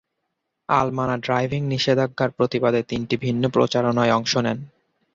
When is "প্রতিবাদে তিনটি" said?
2.31-3.15